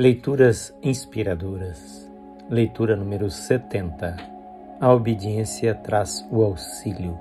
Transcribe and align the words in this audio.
Leituras 0.00 0.74
inspiradoras. 0.82 2.10
Leitura 2.48 2.96
número 2.96 3.28
70. 3.28 4.16
A 4.80 4.94
obediência 4.94 5.74
traz 5.74 6.26
o 6.30 6.42
auxílio. 6.42 7.20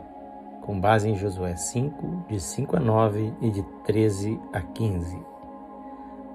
Com 0.61 0.79
base 0.79 1.09
em 1.09 1.15
Josué 1.17 1.57
5, 1.57 2.27
de 2.29 2.39
5 2.39 2.77
a 2.77 2.79
9 2.79 3.33
e 3.41 3.51
de 3.51 3.65
13 3.83 4.39
a 4.53 4.61
15. 4.61 5.17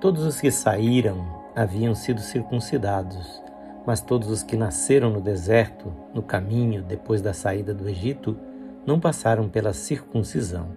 Todos 0.03 0.23
os 0.23 0.39
que 0.39 0.51
saíram 0.51 1.25
haviam 1.57 1.95
sido 1.95 2.21
circuncidados, 2.21 3.43
mas 3.87 4.03
todos 4.03 4.29
os 4.29 4.43
que 4.43 4.55
nasceram 4.55 5.09
no 5.09 5.23
deserto, 5.23 5.95
no 6.13 6.23
caminho 6.23 6.83
depois 6.83 7.23
da 7.23 7.33
saída 7.33 7.73
do 7.73 7.89
Egito, 7.89 8.37
não 8.85 9.01
passaram 9.01 9.49
pela 9.49 9.73
circuncisão. 9.73 10.73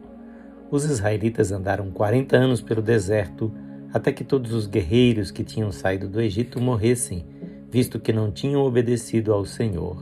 Os 0.72 0.86
israelitas 0.86 1.52
andaram 1.52 1.92
40 1.92 2.38
anos 2.38 2.62
pelo 2.62 2.82
deserto 2.82 3.52
até 3.98 4.12
que 4.12 4.24
todos 4.24 4.54
os 4.54 4.68
guerreiros 4.68 5.32
que 5.32 5.44
tinham 5.44 5.72
saído 5.72 6.08
do 6.08 6.22
Egito 6.22 6.62
morressem, 6.62 7.26
visto 7.70 8.00
que 8.00 8.14
não 8.14 8.32
tinham 8.32 8.62
obedecido 8.62 9.34
ao 9.34 9.44
Senhor. 9.44 9.98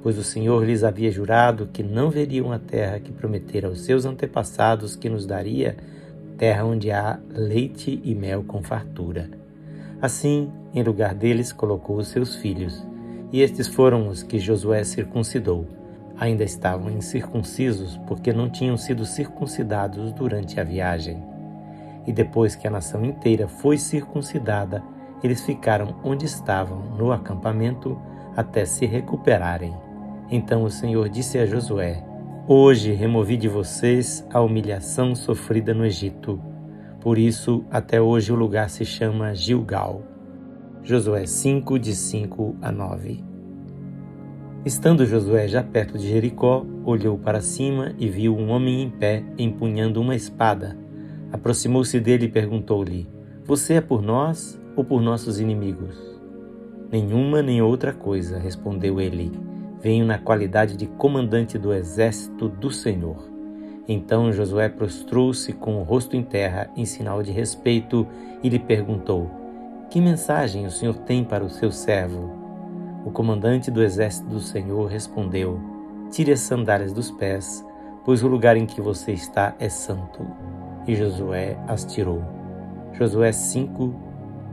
Pois 0.00 0.16
o 0.16 0.22
Senhor 0.22 0.64
lhes 0.64 0.82
havia 0.84 1.10
jurado 1.10 1.68
que 1.72 1.82
não 1.82 2.08
veriam 2.08 2.52
a 2.52 2.58
terra 2.58 3.00
que 3.00 3.12
prometera 3.12 3.68
aos 3.68 3.80
seus 3.80 4.04
antepassados 4.04 4.96
que 4.96 5.08
nos 5.08 5.26
daria, 5.26 5.76
terra 6.38 6.64
onde 6.64 6.90
há 6.90 7.18
leite 7.30 8.00
e 8.02 8.14
mel 8.14 8.44
com 8.44 8.62
fartura. 8.62 9.28
Assim, 10.00 10.50
em 10.72 10.82
lugar 10.82 11.14
deles, 11.14 11.52
colocou 11.52 11.96
os 11.96 12.08
seus 12.08 12.36
filhos, 12.36 12.84
e 13.32 13.40
estes 13.40 13.66
foram 13.66 14.08
os 14.08 14.22
que 14.22 14.38
Josué 14.38 14.84
circuncidou. 14.84 15.66
Ainda 16.16 16.44
estavam 16.44 16.90
incircuncisos, 16.90 17.96
porque 18.06 18.32
não 18.32 18.48
tinham 18.48 18.76
sido 18.76 19.04
circuncidados 19.04 20.12
durante 20.12 20.60
a 20.60 20.64
viagem. 20.64 21.31
E 22.06 22.12
depois 22.12 22.56
que 22.56 22.66
a 22.66 22.70
nação 22.70 23.04
inteira 23.04 23.46
foi 23.46 23.78
circuncidada, 23.78 24.82
eles 25.22 25.42
ficaram 25.44 25.94
onde 26.02 26.26
estavam, 26.26 26.78
no 26.96 27.12
acampamento, 27.12 27.98
até 28.36 28.64
se 28.64 28.86
recuperarem. 28.86 29.74
Então 30.30 30.64
o 30.64 30.70
Senhor 30.70 31.08
disse 31.08 31.38
a 31.38 31.46
Josué: 31.46 32.02
Hoje 32.48 32.92
removi 32.92 33.36
de 33.36 33.48
vocês 33.48 34.26
a 34.32 34.40
humilhação 34.40 35.14
sofrida 35.14 35.72
no 35.72 35.84
Egito. 35.84 36.40
Por 37.00 37.18
isso, 37.18 37.64
até 37.70 38.00
hoje 38.00 38.32
o 38.32 38.36
lugar 38.36 38.70
se 38.70 38.84
chama 38.84 39.34
Gilgal. 39.34 40.02
Josué 40.82 41.26
5, 41.26 41.78
de 41.78 41.94
5 41.94 42.56
a 42.60 42.72
9. 42.72 43.24
Estando 44.64 45.06
Josué 45.06 45.48
já 45.48 45.62
perto 45.62 45.98
de 45.98 46.08
Jericó, 46.08 46.64
olhou 46.84 47.18
para 47.18 47.40
cima 47.40 47.94
e 47.98 48.08
viu 48.08 48.36
um 48.36 48.50
homem 48.50 48.82
em 48.82 48.90
pé 48.90 49.24
empunhando 49.36 50.00
uma 50.00 50.14
espada. 50.14 50.81
Aproximou-se 51.32 51.98
dele 51.98 52.26
e 52.26 52.28
perguntou-lhe: 52.28 53.08
Você 53.44 53.74
é 53.74 53.80
por 53.80 54.02
nós 54.02 54.60
ou 54.76 54.84
por 54.84 55.00
nossos 55.00 55.40
inimigos? 55.40 55.96
Nenhuma 56.90 57.40
nem 57.40 57.62
outra 57.62 57.92
coisa, 57.92 58.38
respondeu 58.38 59.00
ele. 59.00 59.32
Venho 59.80 60.04
na 60.04 60.18
qualidade 60.18 60.76
de 60.76 60.86
comandante 60.86 61.58
do 61.58 61.72
exército 61.72 62.48
do 62.48 62.70
Senhor. 62.70 63.16
Então 63.88 64.30
Josué 64.30 64.68
prostrou-se 64.68 65.52
com 65.54 65.80
o 65.80 65.82
rosto 65.82 66.14
em 66.14 66.22
terra 66.22 66.70
em 66.76 66.84
sinal 66.84 67.22
de 67.22 67.32
respeito 67.32 68.06
e 68.42 68.50
lhe 68.50 68.58
perguntou: 68.58 69.30
Que 69.90 70.02
mensagem 70.02 70.66
o 70.66 70.70
Senhor 70.70 70.98
tem 70.98 71.24
para 71.24 71.42
o 71.42 71.50
seu 71.50 71.72
servo? 71.72 72.30
O 73.06 73.10
comandante 73.10 73.70
do 73.70 73.82
exército 73.82 74.28
do 74.28 74.38
Senhor 74.38 74.84
respondeu: 74.86 75.58
Tire 76.10 76.30
as 76.30 76.40
sandálias 76.40 76.92
dos 76.92 77.10
pés, 77.10 77.64
pois 78.04 78.22
o 78.22 78.28
lugar 78.28 78.56
em 78.56 78.66
que 78.66 78.82
você 78.82 79.12
está 79.12 79.56
é 79.58 79.70
santo 79.70 80.26
e 80.86 80.94
Josué 80.94 81.56
as 81.66 81.84
tirou. 81.84 82.22
Josué 82.92 83.32
5, 83.32 83.94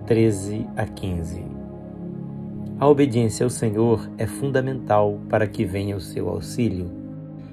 13 0.05 0.67
a 0.75 0.85
15. 0.85 1.43
A 2.79 2.87
obediência 2.87 3.43
ao 3.43 3.49
Senhor 3.49 4.09
é 4.17 4.25
fundamental 4.25 5.19
para 5.27 5.47
que 5.47 5.65
venha 5.65 5.97
o 5.97 6.01
seu 6.01 6.29
auxílio. 6.29 6.89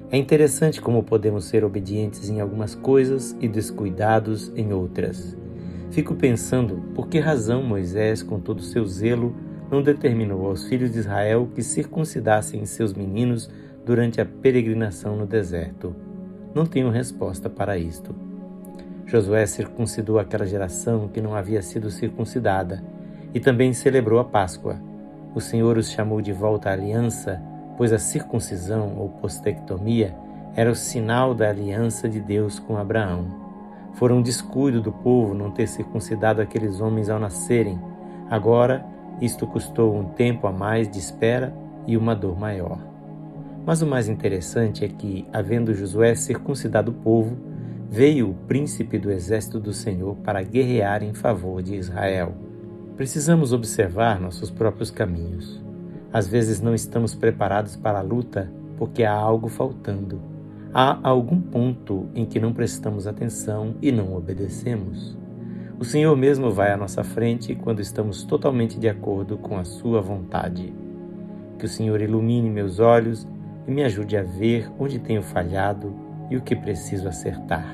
É 0.09 0.17
interessante 0.17 0.81
como 0.81 1.03
podemos 1.03 1.45
ser 1.45 1.65
obedientes 1.65 2.29
em 2.29 2.39
algumas 2.39 2.73
coisas 2.73 3.35
e 3.41 3.47
descuidados 3.47 4.51
em 4.55 4.71
outras. 4.71 5.35
Fico 5.91 6.15
pensando 6.15 6.77
por 6.95 7.09
que 7.09 7.19
razão 7.19 7.61
Moisés, 7.61 8.23
com 8.23 8.39
todo 8.39 8.59
o 8.59 8.63
seu 8.63 8.85
zelo, 8.85 9.35
não 9.69 9.81
determinou 9.81 10.45
aos 10.45 10.65
filhos 10.67 10.91
de 10.91 10.99
Israel 10.99 11.49
que 11.53 11.61
circuncidassem 11.61 12.65
seus 12.65 12.93
meninos 12.93 13.49
durante 13.85 14.21
a 14.21 14.25
peregrinação 14.25 15.17
no 15.17 15.25
deserto. 15.25 15.93
Não 16.55 16.65
tenho 16.65 16.89
resposta 16.89 17.49
para 17.49 17.77
isto. 17.77 18.26
Josué 19.07 19.45
circuncidou 19.45 20.19
aquela 20.19 20.45
geração 20.45 21.07
que 21.07 21.21
não 21.21 21.33
havia 21.33 21.61
sido 21.61 21.89
circuncidada 21.89 22.83
e 23.33 23.39
também 23.39 23.71
celebrou 23.71 24.19
a 24.19 24.25
Páscoa. 24.25 24.77
O 25.33 25.39
Senhor 25.39 25.77
os 25.77 25.89
chamou 25.89 26.21
de 26.21 26.33
volta 26.33 26.69
à 26.69 26.73
aliança, 26.73 27.41
pois 27.77 27.93
a 27.93 27.99
circuncisão 27.99 28.97
ou 28.97 29.07
postectomia 29.07 30.13
era 30.53 30.69
o 30.69 30.75
sinal 30.75 31.33
da 31.33 31.47
aliança 31.47 32.09
de 32.09 32.19
Deus 32.19 32.59
com 32.59 32.75
Abraão. 32.75 33.47
Fora 33.93 34.13
um 34.13 34.21
descuido 34.21 34.81
do 34.81 34.91
povo 34.91 35.33
não 35.33 35.51
ter 35.51 35.67
circuncidado 35.67 36.41
aqueles 36.41 36.81
homens 36.81 37.09
ao 37.09 37.17
nascerem. 37.17 37.79
Agora, 38.29 38.85
isto 39.21 39.47
custou 39.47 39.97
um 39.97 40.03
tempo 40.03 40.47
a 40.47 40.51
mais 40.51 40.89
de 40.89 40.99
espera 40.99 41.55
e 41.87 41.95
uma 41.95 42.13
dor 42.13 42.37
maior. 42.37 42.77
Mas 43.65 43.81
o 43.81 43.87
mais 43.87 44.09
interessante 44.09 44.83
é 44.83 44.87
que, 44.87 45.25
havendo 45.31 45.73
Josué 45.73 46.13
circuncidado 46.13 46.91
o 46.91 46.95
povo, 46.95 47.37
veio 47.89 48.29
o 48.29 48.33
príncipe 48.33 48.99
do 48.99 49.09
exército 49.09 49.59
do 49.59 49.71
Senhor 49.71 50.15
para 50.17 50.43
guerrear 50.43 51.03
em 51.03 51.13
favor 51.13 51.61
de 51.61 51.75
Israel. 51.75 52.35
Precisamos 52.95 53.53
observar 53.53 54.19
nossos 54.19 54.51
próprios 54.51 54.91
caminhos. 54.91 55.63
Às 56.11 56.27
vezes 56.27 56.59
não 56.59 56.73
estamos 56.73 57.15
preparados 57.15 57.75
para 57.75 57.99
a 57.99 58.03
luta 58.03 58.51
porque 58.77 59.03
há 59.03 59.13
algo 59.13 59.47
faltando. 59.47 60.21
Há 60.73 60.99
algum 61.01 61.39
ponto 61.39 62.09
em 62.13 62.25
que 62.25 62.39
não 62.39 62.53
prestamos 62.53 63.07
atenção 63.07 63.75
e 63.81 63.91
não 63.91 64.15
obedecemos. 64.15 65.17
O 65.79 65.85
Senhor 65.85 66.15
mesmo 66.17 66.51
vai 66.51 66.71
à 66.71 66.77
nossa 66.77 67.03
frente 67.03 67.55
quando 67.55 67.81
estamos 67.81 68.23
totalmente 68.23 68.79
de 68.79 68.89
acordo 68.89 69.37
com 69.37 69.57
a 69.57 69.63
Sua 69.63 70.01
vontade. 70.01 70.73
Que 71.57 71.65
o 71.65 71.69
Senhor 71.69 72.01
ilumine 72.01 72.49
meus 72.49 72.79
olhos 72.79 73.27
e 73.67 73.71
me 73.71 73.83
ajude 73.83 74.17
a 74.17 74.23
ver 74.23 74.69
onde 74.77 74.99
tenho 74.99 75.21
falhado 75.21 76.06
e 76.29 76.37
o 76.37 76.41
que 76.41 76.55
preciso 76.55 77.07
acertar. 77.07 77.65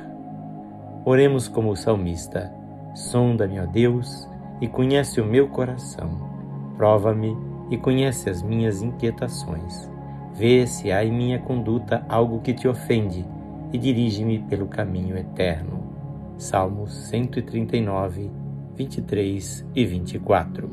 Oremos 1.05 1.47
como 1.47 1.71
o 1.71 1.75
salmista: 1.75 2.53
Sonda-me, 2.95 3.59
ó 3.59 3.65
Deus, 3.65 4.27
e 4.61 4.67
conhece 4.67 5.19
o 5.19 5.25
meu 5.25 5.47
coração. 5.47 6.31
Prova-me 6.77 7.35
e 7.69 7.77
conhece 7.77 8.29
as 8.29 8.41
minhas 8.41 8.81
inquietações. 8.81 9.89
Vê 10.33 10.65
se 10.65 10.91
há 10.91 11.03
em 11.03 11.11
minha 11.11 11.39
conduta 11.39 12.05
algo 12.07 12.41
que 12.41 12.53
te 12.53 12.67
ofende 12.67 13.25
e 13.71 13.77
dirige-me 13.77 14.39
pelo 14.39 14.67
caminho 14.67 15.17
eterno. 15.17 15.83
Salmos 16.37 16.93
139, 16.93 18.31
23 18.75 19.65
e 19.75 19.85
24. 19.85 20.71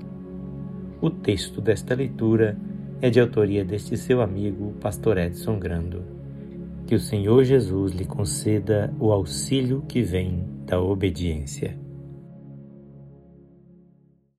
O 1.00 1.10
texto 1.10 1.60
desta 1.60 1.94
leitura 1.94 2.56
é 3.00 3.08
de 3.08 3.20
autoria 3.20 3.64
deste 3.64 3.96
seu 3.96 4.20
amigo, 4.20 4.74
Pastor 4.80 5.18
Edson 5.18 5.58
Grando. 5.58 6.19
Que 6.90 6.96
o 6.96 6.98
Senhor 6.98 7.44
Jesus 7.44 7.92
lhe 7.92 8.04
conceda 8.04 8.92
o 8.98 9.12
auxílio 9.12 9.80
que 9.86 10.02
vem 10.02 10.44
da 10.66 10.80
obediência. 10.80 11.78